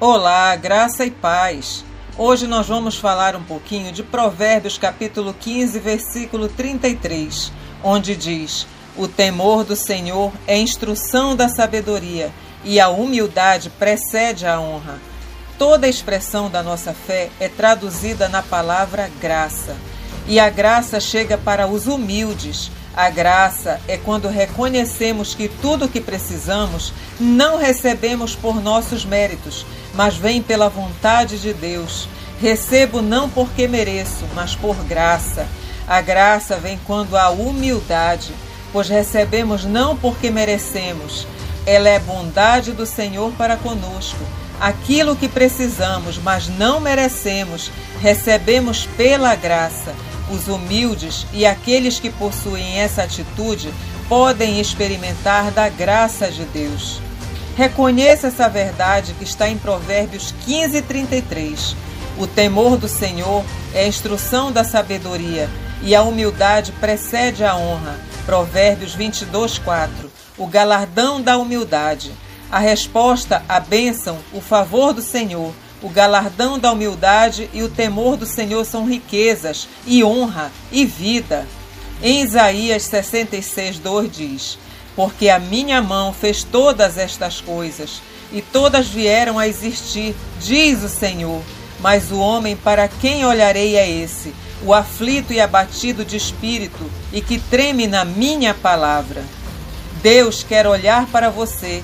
Olá, 0.00 0.56
graça 0.56 1.06
e 1.06 1.10
paz. 1.10 1.84
Hoje 2.18 2.48
nós 2.48 2.66
vamos 2.66 2.96
falar 2.96 3.36
um 3.36 3.44
pouquinho 3.44 3.92
de 3.92 4.02
Provérbios 4.02 4.76
capítulo 4.76 5.32
15, 5.32 5.78
versículo 5.78 6.48
33, 6.48 7.52
onde 7.80 8.16
diz: 8.16 8.66
O 8.96 9.06
temor 9.06 9.62
do 9.62 9.76
Senhor 9.76 10.32
é 10.48 10.58
instrução 10.58 11.36
da 11.36 11.48
sabedoria, 11.48 12.32
e 12.64 12.80
a 12.80 12.88
humildade 12.88 13.70
precede 13.70 14.44
a 14.44 14.60
honra. 14.60 14.98
Toda 15.56 15.86
a 15.86 15.90
expressão 15.90 16.50
da 16.50 16.60
nossa 16.60 16.92
fé 16.92 17.30
é 17.38 17.48
traduzida 17.48 18.28
na 18.28 18.42
palavra 18.42 19.08
graça. 19.20 19.76
E 20.26 20.40
a 20.40 20.50
graça 20.50 20.98
chega 20.98 21.38
para 21.38 21.68
os 21.68 21.86
humildes. 21.86 22.68
A 22.96 23.10
graça 23.10 23.80
é 23.88 23.96
quando 23.96 24.28
reconhecemos 24.28 25.34
que 25.34 25.48
tudo 25.48 25.86
o 25.86 25.88
que 25.88 26.00
precisamos 26.00 26.92
não 27.18 27.58
recebemos 27.58 28.36
por 28.36 28.62
nossos 28.62 29.04
méritos, 29.04 29.66
mas 29.94 30.16
vem 30.16 30.40
pela 30.40 30.68
vontade 30.68 31.40
de 31.40 31.52
Deus. 31.52 32.08
Recebo 32.40 33.02
não 33.02 33.28
porque 33.28 33.66
mereço, 33.66 34.24
mas 34.32 34.54
por 34.54 34.76
graça. 34.84 35.48
A 35.88 36.00
graça 36.00 36.56
vem 36.56 36.78
quando 36.86 37.16
há 37.16 37.30
humildade, 37.30 38.32
pois 38.72 38.88
recebemos 38.88 39.64
não 39.64 39.96
porque 39.96 40.30
merecemos. 40.30 41.26
Ela 41.66 41.88
é 41.88 41.98
bondade 41.98 42.70
do 42.70 42.86
Senhor 42.86 43.32
para 43.32 43.56
conosco. 43.56 44.20
Aquilo 44.60 45.16
que 45.16 45.28
precisamos, 45.28 46.16
mas 46.18 46.48
não 46.48 46.78
merecemos, 46.78 47.72
recebemos 48.00 48.86
pela 48.96 49.34
graça. 49.34 49.92
Os 50.30 50.48
humildes 50.48 51.26
e 51.32 51.44
aqueles 51.44 52.00
que 52.00 52.10
possuem 52.10 52.80
essa 52.80 53.02
atitude 53.02 53.72
podem 54.08 54.60
experimentar 54.60 55.50
da 55.50 55.68
graça 55.68 56.30
de 56.30 56.44
Deus. 56.46 57.00
Reconheça 57.56 58.28
essa 58.28 58.48
verdade 58.48 59.14
que 59.14 59.24
está 59.24 59.48
em 59.48 59.56
Provérbios 59.56 60.34
15, 60.44 60.82
33. 60.82 61.76
O 62.18 62.26
temor 62.26 62.76
do 62.76 62.88
Senhor 62.88 63.44
é 63.72 63.84
a 63.84 63.86
instrução 63.86 64.50
da 64.50 64.64
sabedoria 64.64 65.48
e 65.82 65.94
a 65.94 66.02
humildade 66.02 66.72
precede 66.72 67.44
a 67.44 67.56
honra. 67.56 67.98
Provérbios 68.24 68.94
22, 68.94 69.58
4. 69.58 70.10
O 70.38 70.46
galardão 70.46 71.20
da 71.20 71.36
humildade. 71.36 72.12
A 72.50 72.58
resposta, 72.58 73.42
a 73.48 73.60
bênção, 73.60 74.18
o 74.32 74.40
favor 74.40 74.92
do 74.92 75.02
Senhor. 75.02 75.52
O 75.84 75.88
galardão 75.88 76.58
da 76.58 76.72
humildade 76.72 77.48
e 77.52 77.62
o 77.62 77.68
temor 77.68 78.16
do 78.16 78.26
Senhor 78.26 78.64
são 78.64 78.84
riquezas, 78.84 79.68
e 79.86 80.02
honra, 80.02 80.50
e 80.72 80.84
vida. 80.84 81.46
Em 82.02 82.22
Isaías 82.22 82.82
66, 82.84 83.78
2 83.78 84.10
diz: 84.10 84.58
porque 84.96 85.28
a 85.28 85.38
minha 85.38 85.82
mão 85.82 86.12
fez 86.12 86.44
todas 86.44 86.96
estas 86.96 87.40
coisas, 87.40 88.00
e 88.32 88.40
todas 88.40 88.88
vieram 88.88 89.38
a 89.38 89.46
existir, 89.46 90.14
diz 90.40 90.82
o 90.82 90.88
Senhor. 90.88 91.42
Mas 91.80 92.10
o 92.10 92.18
homem 92.18 92.56
para 92.56 92.88
quem 92.88 93.26
olharei 93.26 93.76
é 93.76 93.88
esse, 93.88 94.34
o 94.62 94.72
aflito 94.72 95.32
e 95.32 95.40
abatido 95.40 96.04
de 96.04 96.16
espírito, 96.16 96.90
e 97.12 97.20
que 97.20 97.38
treme 97.38 97.86
na 97.86 98.04
minha 98.04 98.54
palavra. 98.54 99.22
Deus 100.02 100.42
quer 100.42 100.66
olhar 100.66 101.06
para 101.06 101.28
você. 101.28 101.82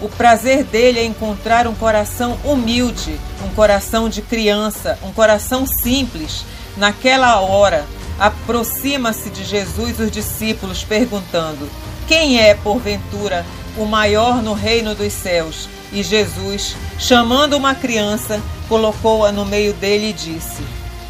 O 0.00 0.08
prazer 0.08 0.62
dele 0.62 1.00
é 1.00 1.04
encontrar 1.04 1.66
um 1.66 1.74
coração 1.74 2.38
humilde, 2.44 3.18
um 3.44 3.48
coração 3.54 4.08
de 4.08 4.22
criança, 4.22 4.96
um 5.02 5.12
coração 5.12 5.66
simples. 5.66 6.44
Naquela 6.76 7.40
hora, 7.40 7.84
aproxima-se 8.18 9.28
de 9.30 9.44
Jesus 9.44 9.98
os 9.98 10.10
discípulos, 10.10 10.84
perguntando: 10.84 11.68
quem 12.06 12.40
é, 12.40 12.54
porventura, 12.54 13.44
o 13.76 13.84
maior 13.84 14.42
no 14.42 14.54
reino 14.54 14.94
dos 14.94 15.12
céus? 15.12 15.68
E 15.92 16.02
Jesus, 16.02 16.76
chamando 16.98 17.56
uma 17.56 17.74
criança, 17.74 18.40
colocou-a 18.68 19.32
no 19.32 19.44
meio 19.44 19.72
dele 19.74 20.10
e 20.10 20.12
disse: 20.12 20.62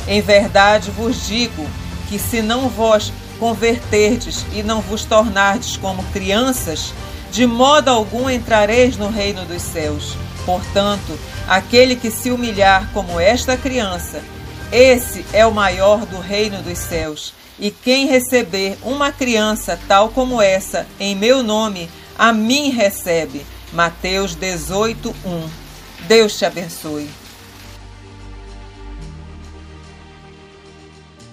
Em 0.07 0.23
verdade 0.23 0.91
vos 0.91 1.27
digo 1.27 1.65
que 2.09 2.19
se 2.19 2.41
não 2.41 2.69
vós 2.69 3.13
converterdes 3.39 4.45
e 4.53 4.63
não 4.63 4.81
vos 4.81 5.05
tornardes 5.05 5.77
como 5.77 6.03
crianças, 6.05 6.93
de 7.31 7.47
modo 7.47 7.89
algum 7.89 8.29
entrareis 8.29 8.97
no 8.97 9.09
reino 9.09 9.45
dos 9.45 9.63
céus. 9.63 10.17
Portanto, 10.45 11.19
aquele 11.47 11.95
que 11.97 12.11
se 12.11 12.31
humilhar 12.31 12.91
como 12.93 13.21
esta 13.21 13.57
criança, 13.57 14.23
esse 14.73 15.25
é 15.33 15.45
o 15.47 15.53
maior 15.53 16.07
do 16.07 16.19
reino 16.19 16.63
dos 16.63 16.79
céus. 16.79 17.35
E 17.59 17.71
quem 17.71 18.07
receber 18.07 18.79
uma 18.83 19.11
criança 19.11 19.79
tal 19.89 20.11
como 20.11 20.41
essa 20.41 20.87
em 20.99 21.15
meu 21.15 21.43
nome, 21.43 21.91
a 22.19 22.33
mim 22.33 22.71
recebe. 22.71 23.45
Mateus 23.73 24.35
18, 24.35 25.15
1. 25.25 25.49
Deus 26.07 26.39
te 26.39 26.45
abençoe. 26.45 27.11